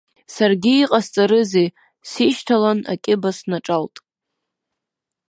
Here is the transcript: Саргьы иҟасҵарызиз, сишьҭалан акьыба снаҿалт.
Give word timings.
Саргьы 0.33 0.73
иҟасҵарызиз, 0.77 1.71
сишьҭалан 2.09 2.79
акьыба 2.93 3.31
снаҿалт. 3.37 3.95